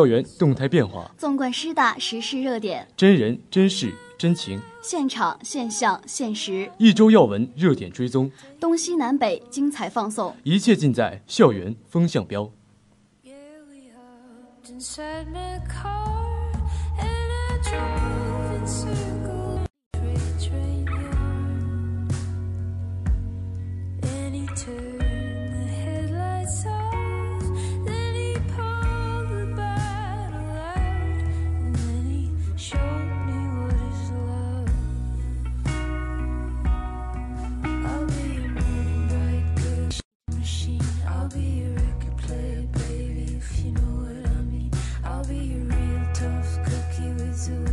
[0.00, 12.50] 校园动态变化，纵观师大时事热点，真人真事真情，现场现象现实，一周要闻热点追踪，东西南北精彩放送，一切尽在校园风向标。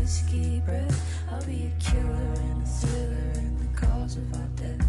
[0.07, 1.21] whiskey breath.
[1.29, 4.87] I'll be a killer and a thriller and the cause of our death.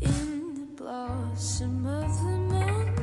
[0.00, 2.95] In the blossom of the moon.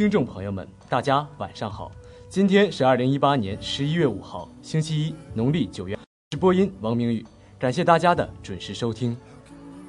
[0.00, 1.92] 听众朋友们，大家晚上好！
[2.26, 5.98] 今天是二零一八年十一月五号，星期一，农历九月。
[6.30, 7.22] 直播音王明宇，
[7.58, 9.14] 感谢大家的准时收听。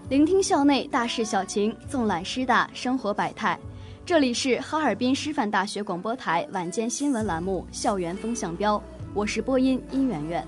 [0.09, 3.57] 聆听校内大事小情，纵览师大生活百态。
[4.05, 8.77] 这里是哈尔滨师范大学广播台晚间新闻栏目《校园风向标》，
[9.13, 10.45] 我是播音殷媛媛。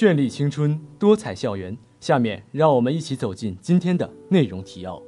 [0.00, 1.76] 绚丽青春，多彩校园。
[1.98, 5.02] 下面让我们一起走进今天的内容提要。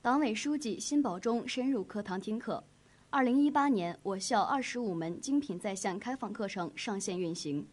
[0.00, 2.62] 党委书记辛保忠深入课堂听课。
[3.10, 7.66] 二零一八年，我校二十五门精品在线开放课程上线运行。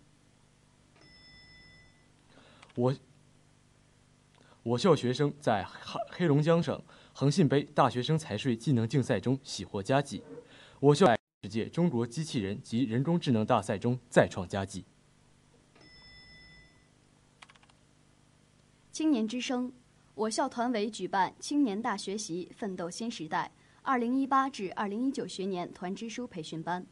[2.73, 2.95] 我
[4.63, 6.81] 我校学生在黑黑龙江省
[7.13, 10.23] 恒信杯大学生财税技能竞赛中喜获佳绩。
[10.79, 11.05] 我校。
[11.43, 14.85] 世界中国机器人及人工智能大赛中再创佳绩。
[18.91, 19.73] 青年之声，
[20.13, 23.51] 我校团委举办“青年大学习，奋斗新时代
[23.83, 26.85] ”2018 至2019学年团支书培训班。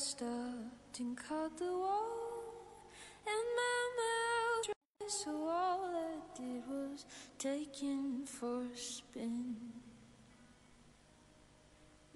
[0.00, 2.86] stopped and cut the wall,
[3.26, 7.04] and my mouth dry, so all I did was
[7.38, 9.56] taken for a spin.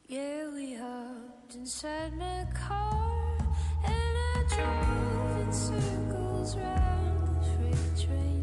[0.09, 3.37] Yeah, we hopped inside my car,
[3.85, 8.34] and I drove in circles round the freight train.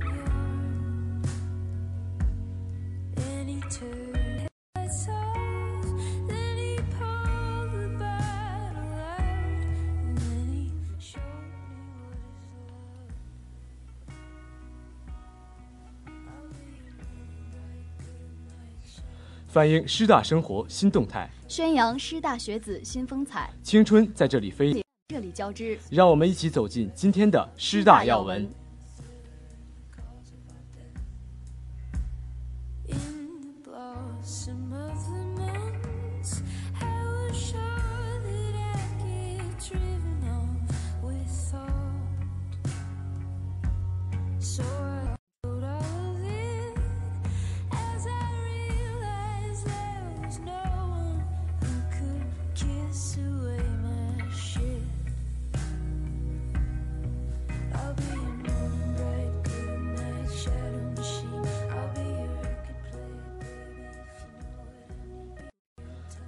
[19.52, 23.50] 反映师大生活新动态，宣扬师大学子新风采。
[23.62, 25.78] 青春在这里飞，这里交织。
[25.90, 28.50] 让我们一起走进今天的师大要闻。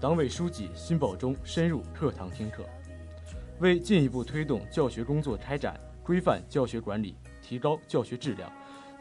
[0.04, 2.66] 党委书记辛保忠深入课堂听课，
[3.62, 8.52] 为进一步推动教学工作开展、规范教学管理、提高教学质量、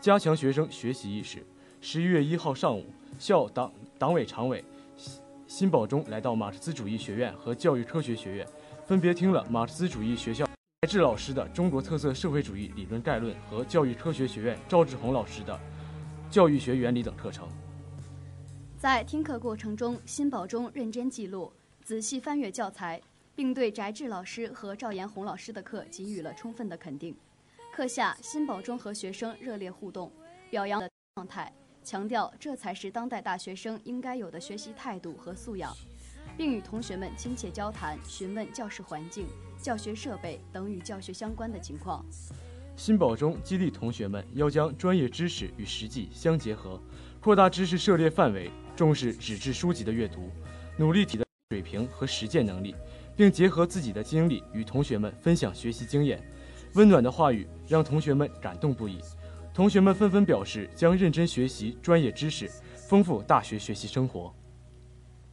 [0.00, 1.44] 加强学生学习意识，
[1.81, 2.87] 十一月一号上午，
[3.19, 4.64] 校党党委常委
[5.49, 8.46] 辛保忠来到马克思主义学院和教育科学学院，
[8.87, 10.46] 分别听了马克思主义学校
[10.82, 15.52] 白志老师的《中国特色社会主义理论概论》和教育科学学院赵志红老师的
[16.32, 17.48] 《教育学原理》等课程。
[18.82, 21.52] 在听课过程中，辛保忠认真记录、
[21.84, 23.00] 仔细翻阅教材，
[23.32, 27.14] 并对翟志老师和赵延红老师的课给予了充分的肯定。
[27.73, 30.11] 课下，辛保忠和学生热烈互动，
[30.50, 31.52] 表扬的状态，
[31.84, 35.73] 强调这才是当代大学生应该有的学习态度和素养，
[36.37, 39.29] 并与同学们亲切交谈，询问教室环境、
[39.62, 42.05] 教学设备等与教学相关的情况。
[42.75, 46.81] 辛保忠激励同学们要将专业知识与实际相结合，
[47.20, 48.50] 扩大知识涉猎范围。
[48.74, 50.30] 重视纸质书籍的阅读，
[50.76, 52.74] 努力提的水平和实践能力，
[53.14, 56.22] 并结合自己的经历与同学们分享学习经验。
[56.74, 58.98] 温暖的话语让同学们感动不已，
[59.52, 62.50] 同学们纷纷表示将认真学习专业知识，
[62.88, 64.34] 丰富大学学习生活。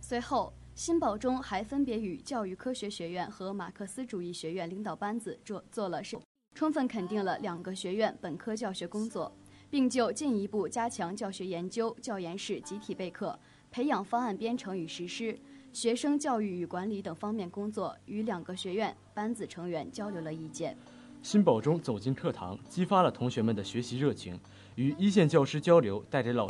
[0.01, 6.19] 随后，新保中还分别与教育科学学院和马克思主义学院领导班子做做了是，
[6.55, 9.33] 充分肯定了两个学院本科教学工作。
[9.69, 13.37] 并就进一步加强教学研究、教研室集体备课、
[13.71, 15.37] 培养方案编程与实施、
[15.71, 20.75] 学生教育与管理等方面工作，与两个学院班子成员交流了意见。
[21.21, 24.39] 辛保忠走进课堂，激发了同学们的学习热情，
[24.75, 26.47] 与一线教师交流，带给老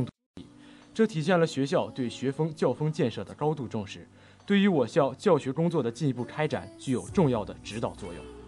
[0.94, 4.08] 这体现了学校对学风教风建设的高度重视，
[4.46, 8.39] 对于我校教学工作的进一步开展具有重要的指导作用。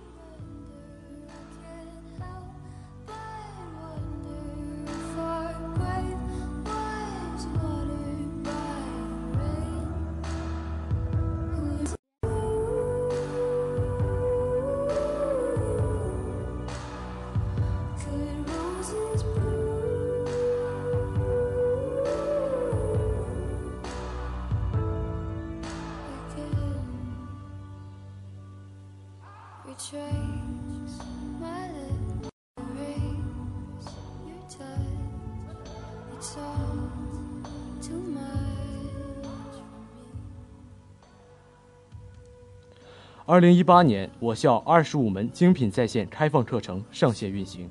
[43.26, 47.70] 二零一八年，我校二十五门精品在线开放课程上线运行。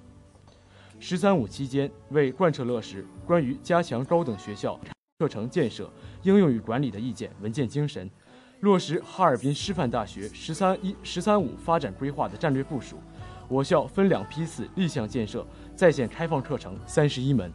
[0.99, 4.79] “十三五”期间，为贯彻落实关于加强高等学校
[5.17, 8.07] 课程建设、应用与管理的意见文件精神，
[8.61, 12.97] 落实哈尔滨师范大学“十三一”“十三五”发展规划的战略部署，
[13.47, 15.43] 我校分两批次立项建设
[15.75, 17.51] 在线开放课程三十一门。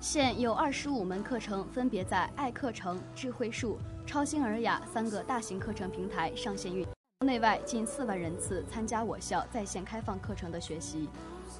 [0.00, 6.86] 现有二十五门课程分别在爱课程、智慧树、超星尔雅三个大型课程平台上线运。
[7.24, 11.08] 内外近四万人次参加我校在线开放课程的学习。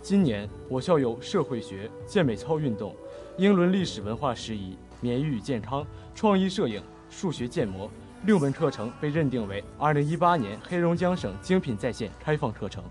[0.02, 2.94] 今年我校有社会学、健美操运动、
[3.38, 7.90] 英伦历史文化拾遗、免疫与健康、创意摄影、数学建模
[8.26, 12.82] 六门课程被认定为2018年黑龙江省精品在线开放课程。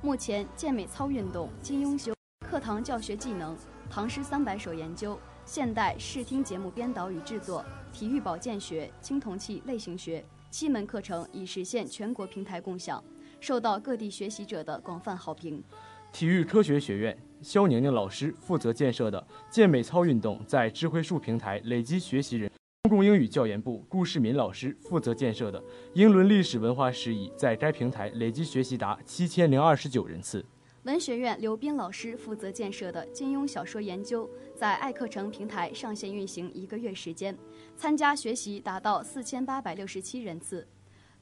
[0.00, 2.14] 目前，健美操运动、金庸修
[2.48, 3.54] 课堂教学技能、
[3.90, 10.24] 唐诗三百首研究、现代视听节目编导与制作、体育保健学、青铜器类型学。
[10.50, 13.02] 七门课程已实现全国平台共享，
[13.40, 15.62] 受到各地学习者的广泛好评。
[16.10, 22.50] 体育科学学院肖宁宁老师负责建设的健美操运动在智慧树平台累积学习人。
[22.84, 25.64] 公共英语教研部顾世民老师负责建设的
[25.94, 30.44] 英伦历史文化事宜在该平台累计学习达七千零二十九人次。
[30.82, 37.34] 文学院刘斌老师负责建设的金庸小说研究在爱课程平台上线运行一个月时间。
[37.74, 40.68] 参加学习达到四千八百六十七人次，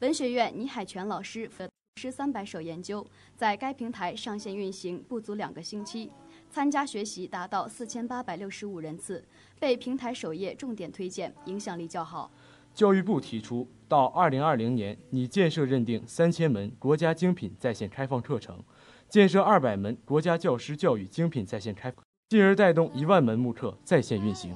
[0.00, 6.10] 文学院倪海泉老师的诗三百首研究在该平台上线运行不足两个星期，
[6.52, 9.24] 参加学习达到四千八百六十五人次，
[9.58, 12.30] 被平台首页重点推荐，影响力较好。
[12.74, 18.62] 教育部提出，到二零二零年拟建设认定三千门国家精品在线开放课程，
[19.08, 21.90] 建设二百门国家教师教育精品在线开，
[22.28, 24.54] 进而带动一万门慕课在线运行。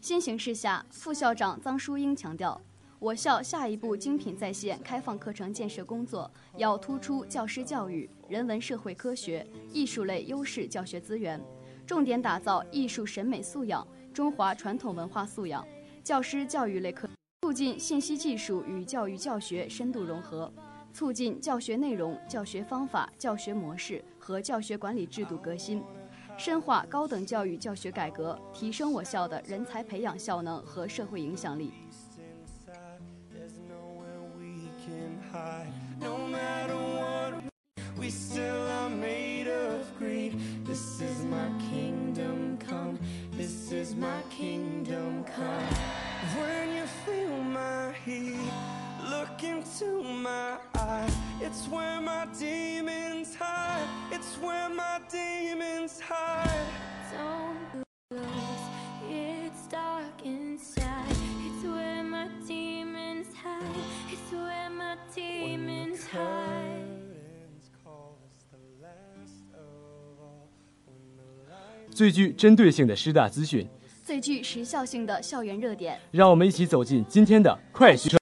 [0.00, 2.60] 新形势下，副校长臧淑英强调，
[3.00, 11.40] 我校下一步精品在线开放课程建设工作要突出教师教育、人文社会科学、艺术类优势教学资源，
[11.86, 15.66] 重点打造艺术审美素养、中华传统文化素养、
[16.04, 17.08] 教师教育类课。
[17.40, 20.52] 促进信息技术与教育教学深度融合，
[20.92, 25.82] 促进教学内容、教学方法、教学模式和教学管理制度革新，
[26.36, 31.72] 深化高等教育教学改革，提升我校的人才培养效能和社会影响力。
[49.09, 51.15] look into my eyes.
[51.41, 53.87] It's where my demons hide.
[54.11, 56.67] It's where my demons hide.
[57.11, 58.65] Don't close,
[59.09, 61.17] it's dark inside.
[61.45, 63.63] It's where my demons hide.
[64.11, 66.95] It's where my demons hide.
[71.95, 73.65] 最具针对性的师大资讯，
[74.10, 78.19] 最具时效性的校园热点，让我们一起走进今天的快讯。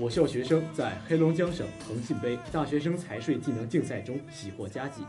[0.00, 5.02] 我校学生在黑龙江省恒信杯大学生财税技能竞赛中喜获佳绩。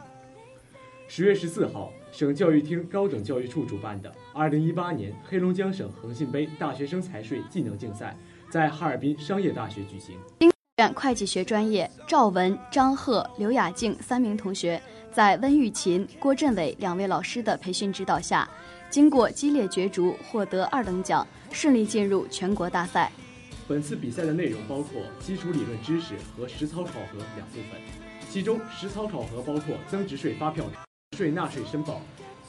[1.08, 8.18] 十月十四号，省教育厅高等教育处主办的二零一八年黑龙江省恒信杯大学生财税技能竞赛
[8.50, 10.18] 在哈尔滨商业大学举行。
[10.40, 14.82] 经院会计学专业赵文、张鹤、刘雅静三名同学，
[15.14, 18.50] 在温玉琴、郭振伟两位老师的培训指导下，
[18.90, 23.10] 经过激烈角逐，获得二等奖，顺利进入全国大赛。
[23.72, 27.80] 本次比赛的内容包括基础理论知识和实操考核两部分，
[28.30, 30.66] 其中实操考核包括增值税发票、
[31.16, 32.02] 税纳税申报、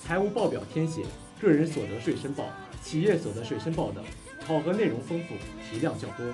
[0.02, 1.04] 财务报表填写、
[1.40, 2.44] 个人所得税申报、
[2.82, 4.02] 企业所得税申报等，
[4.44, 5.36] 考核内容丰富，
[5.70, 6.26] 题量较多。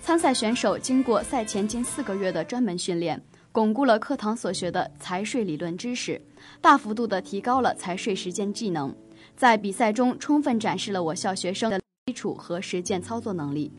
[0.00, 3.22] 参赛选手经过赛前近四个月的专门训练，
[3.52, 6.18] 巩固了课堂所学的财税理论知识，
[6.62, 8.96] 大幅度地提高了财税实践技能，
[9.36, 13.70] 在比赛中充分展示了我校学生的基础和实践操作能力。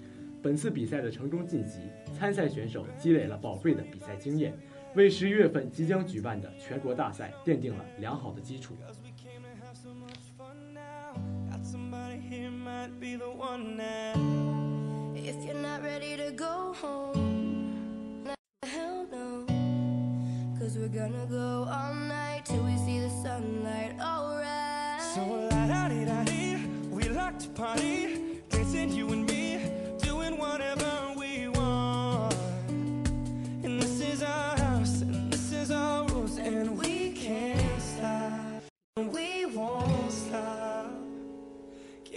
[0.43, 1.79] 本次比赛的成功晋级，
[2.13, 4.53] 参赛选手积累了宝贵的比赛经验，
[4.93, 8.75] 为十一月份即将举办的全国大赛奠定了良好的基础。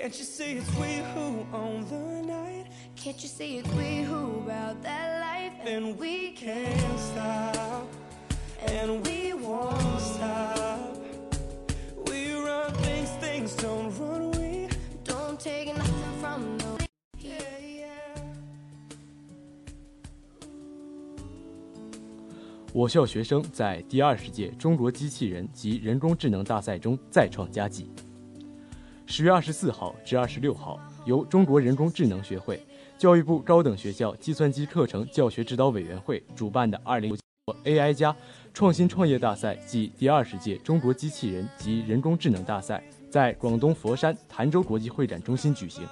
[0.06, 2.66] Can't you see it's we who own the night?
[2.94, 5.66] Can't you see it's we who about that life?
[5.66, 7.88] And we can't stop,
[8.68, 10.96] and we won't stop.
[12.06, 14.30] We run things, things don't run.
[14.38, 14.68] We
[15.02, 16.78] don't take nothing from no.
[17.18, 18.22] Yeah, yeah.
[22.72, 27.90] 我校学生在第二十届中国机器人及人工智能大赛中再创佳绩。
[29.16, 32.62] 十月二十四号至二十六号，由中国人工智能学会、
[32.98, 37.16] 教育部高等学校计算机课程教学指导委员会主办的二零
[37.64, 38.14] AI 加
[38.52, 45.88] 创新创业大赛暨第二十届中国机器人及人工智能大赛，在广东佛山潭州国际会展中心举行。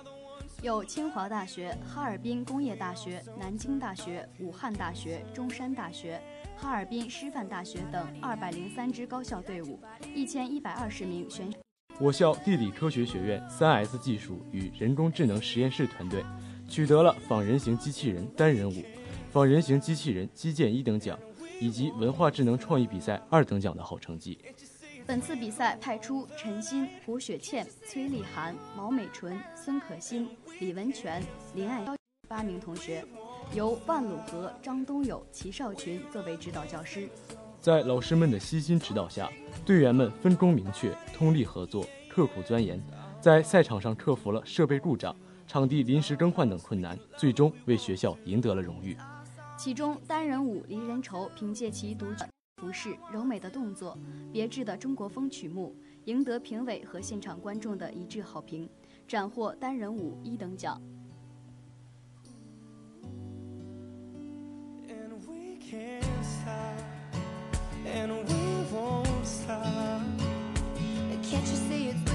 [0.61, 6.21] 有清华大学、哈尔滨工业大学、南京大学、武汉大学、中山大学、
[6.59, 9.81] 哈尔滨师范大学等二百零三支高校队伍，
[10.15, 11.51] 一千一百二十名选。
[12.01, 16.25] 我校地理科学学院三 S 技术与人工智能实验室团队
[16.69, 18.83] 取得了仿人形机器人单人舞、
[19.31, 21.17] 仿人形机器人击剑一等奖，
[21.61, 24.37] 以及文化智能创意比赛二等奖的好成绩。
[25.07, 31.23] 本次比赛派出陈鑫、胡雪倩、崔丽涵、毛美纯、孙可欣、李文泉、
[31.55, 31.85] 林爱
[32.27, 33.05] 八名同学，
[33.55, 37.09] 由万鲁和、张东友、齐少群作为指导教师。
[37.65, 39.27] 在老师们的悉心指导下，
[39.65, 42.79] 队员们分工明确、通力合作、刻苦钻研，
[43.23, 45.17] 在赛场上克服了设备故障、
[45.47, 48.95] 场地临时更换等困难，最终为学校赢得了荣誉。
[49.57, 52.25] 其中，单人舞《离人愁》凭借其独具
[52.61, 53.97] 服饰、柔美的动作、
[54.31, 58.69] 别致的中国风曲目，赢得评委和现场观众的一致好评，
[59.09, 60.79] 斩获单人舞一等奖。
[64.87, 65.57] and we
[68.73, 70.03] won't stop.
[71.23, 72.14] Can't you see it's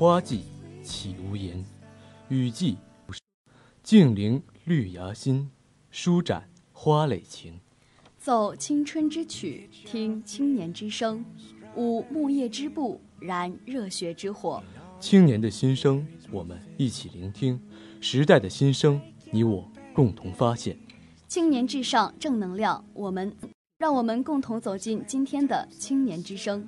[0.00, 0.44] 花季
[0.82, 1.62] 岂无言，
[2.30, 2.78] 雨季
[3.82, 5.50] 静聆绿芽心，
[5.90, 7.60] 舒展花蕾情。
[8.16, 11.22] 奏青春之曲，听青年之声，
[11.76, 14.62] 舞木叶之步，燃热血之火。
[14.98, 17.58] 青年的心声，我们一起聆听；
[18.00, 18.98] 时代的心声，
[19.30, 20.78] 你我共同发现。
[21.28, 23.36] 青年至上，正能量，我们
[23.76, 26.66] 让我们共同走进今天的青年之声。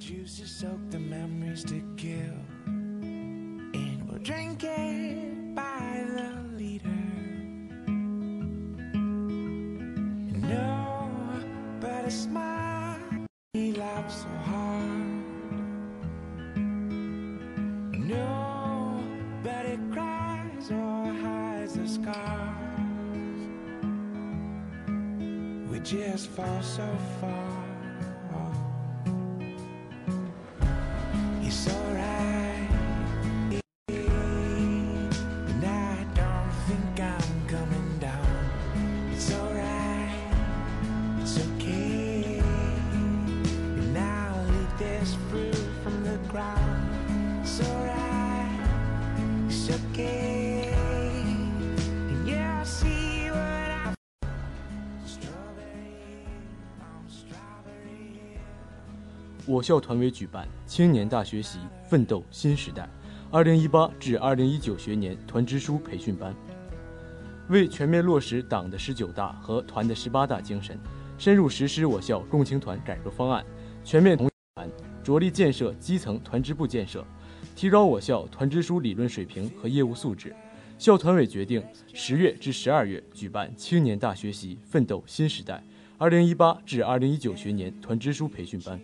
[0.00, 2.40] Juices soak the memories to kill.
[2.64, 6.88] And we'll drink it by the liter.
[10.48, 12.98] Nobody smile,
[13.52, 15.22] he laughs so hard.
[17.98, 23.42] Nobody cries or hides the scars.
[25.70, 26.88] We just fall so
[27.20, 27.59] far.
[59.50, 62.88] 我校团委举办青年大学习奋斗新时代
[63.32, 66.32] 2018至2019学年团支书培训班，
[67.48, 70.78] 为全面落实党的十九大和团的十八大精神，
[71.18, 73.44] 深入实施我校共青团改革方案，
[73.82, 74.70] 全面同团，
[75.02, 77.04] 着力建设基层团支部建设，
[77.56, 80.32] 提高我校团支书理论水平和业务素质。
[80.78, 81.60] 校团委决定
[81.92, 85.60] 十月至十二月举办青年大学习奋斗新时代
[85.98, 88.80] 2018至2019学年团支书培训班。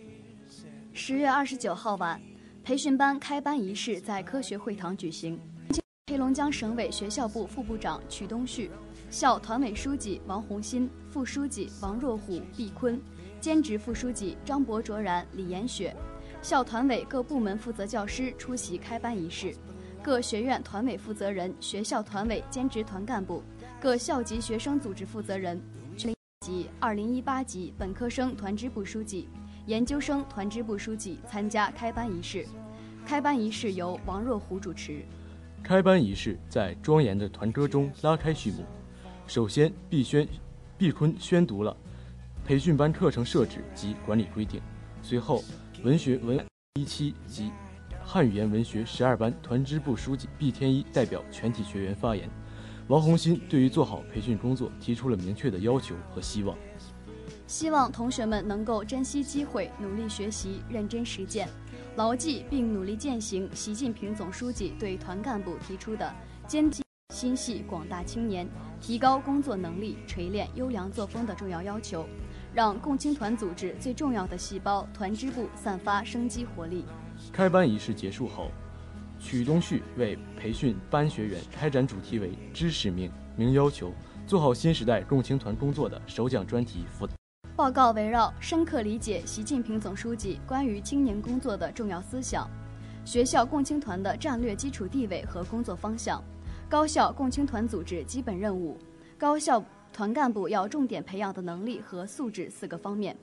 [0.99, 2.19] 十月二十九号晚，
[2.63, 5.39] 培训班开班仪式在科学会堂举行。
[6.07, 8.71] 黑龙江省委学校部副部长曲东旭、
[9.11, 12.99] 校团委书记王红新、副书记王若虎、毕坤、
[13.39, 15.95] 兼职副书记张博卓然、李延雪，
[16.41, 19.55] 校团委各部门负责教师出席开班仪式，
[20.01, 23.43] 各学院团委负责人、学校团委兼职团干部、
[23.79, 25.61] 各校级学生组织负责人、
[26.39, 29.29] 级二零一八级本科生团支部书记。
[29.67, 32.47] 研究生团支部书记参加开班仪式，
[33.05, 35.03] 开班仪式由王若虎主持。
[35.61, 38.63] 开班仪式在庄严的团歌中拉开序幕。
[39.27, 40.25] 首先，毕宣、
[40.77, 41.75] 毕坤宣读了
[42.45, 44.61] 培训班课程设置及管理规定。
[45.01, 45.43] 随后，
[45.83, 46.41] 文学文
[46.75, 47.51] 一期及
[48.01, 52.29] 汉语言文学十二班团支部书记毕天一代表全体学员发言。
[52.87, 56.57] 王红新对于做好培训工作提出了明确的要求和希望。
[57.47, 61.47] 希望同学们能够珍惜机会，努力学习，认真实践，
[61.95, 66.13] 牢记并努力践行习近平总书记对团干部提出的
[66.45, 66.83] 坚定
[67.15, 68.45] 心系广大青年、
[68.81, 72.05] 提高工作能力、锤炼优良作风的重要要求，
[72.53, 76.83] 让共青团组织最重要的细胞团支部散发生机活力。
[77.31, 78.51] 开班仪式结束后，
[79.19, 83.93] 曲东旭为培训班学员开展主题为“知使命，明要求，
[84.27, 87.16] 做好新时代共青团工作”的首讲专题辅导。
[87.57, 92.47] 报告围绕深刻理解习近平总书记关于青年工作的重要思想，
[93.03, 96.23] 学校共青团的战略基础地位和工作方向，
[96.69, 98.77] 高校共青团组织基本任务，
[99.17, 103.17] 高校团干部要重点培养的能力和素质四个方面，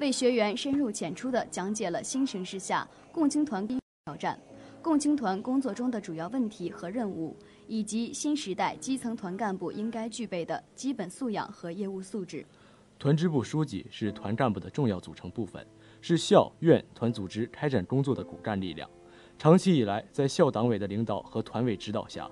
[0.00, 4.36] 为学员深入浅出地讲解了新形势下共青团挑战、
[4.82, 7.36] 共青团工作中的主要问题和任务，
[7.68, 12.44] 以及新时代基层团干部应该具备的基本素养和业务素质。
[12.98, 15.64] 团支部书记是团干部的重要组成部分，
[16.00, 18.88] 是校院团组织开展工作的骨干力量。
[19.38, 22.30] 长期以来，在校党委的领导和团委指导下，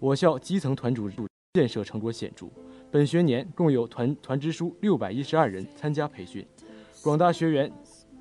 [0.00, 1.16] 我校基层团组织
[1.54, 2.46] 建设成果显著。
[2.90, 6.44] 本学年共有团团支书六百一十二人参加培训，
[7.02, 7.72] 广大学员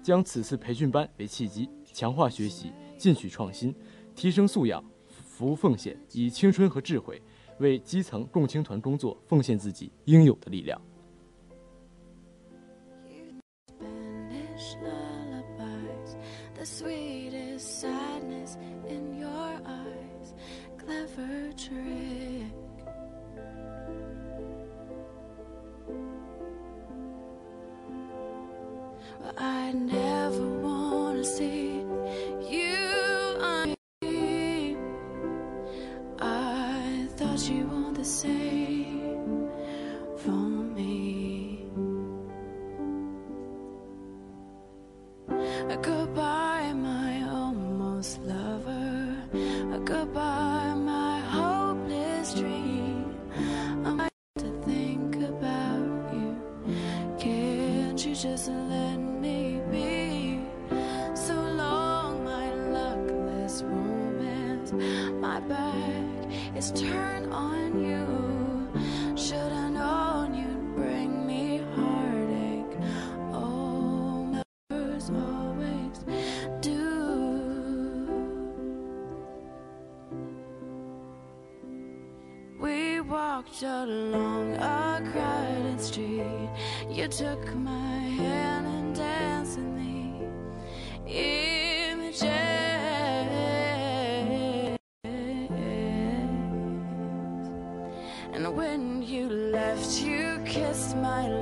[0.03, 3.73] 将此次培训班为契机，强化学习，进取创新，
[4.15, 7.19] 提升素养，服务奉献，以青春和智慧
[7.57, 10.79] 为基层共青团工作奉献自己应有的力量。
[16.59, 17.08] the sweet
[58.21, 60.41] just let me be?
[61.15, 64.73] So long, my luckless romance.
[64.73, 66.03] My back
[66.53, 68.38] is turned on you.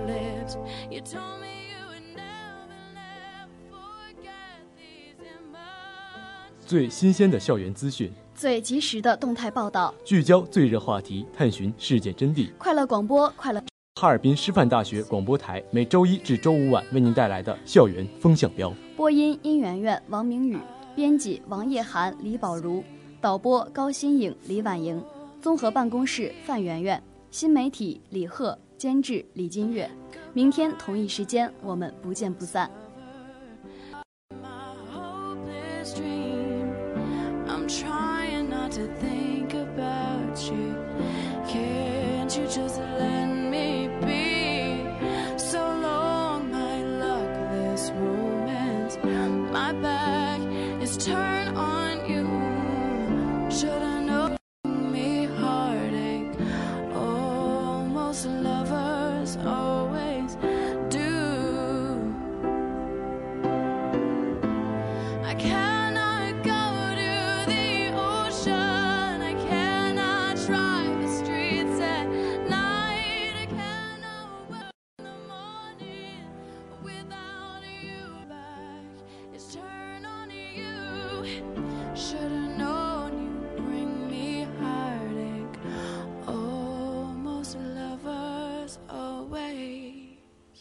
[0.06, 0.56] Lips.
[0.90, 6.68] You told me you would never, never forget these images.
[6.68, 12.50] 最新鲜的校园资讯，最及时的动态报道，聚焦最热话题，探寻事件真谛。
[12.58, 13.64] 快乐广播，快乐。
[14.00, 18.72] 哈尔滨师范大学广播台每周一至周五晚为您带来的校园风向标。
[18.96, 20.60] 播音：殷媛媛、王明宇，
[20.96, 22.84] 编辑：王叶涵、李宝如，
[23.20, 25.04] 导播：高新颖、李婉莹，
[25.42, 29.90] 综合办公室：范媛媛，新媒体：李贺，监制：李金月。
[30.34, 32.70] 明天同一时间，我们不见不散。
[34.30, 36.74] my hopeless dream.
[37.48, 40.87] I'm trying not to think about you.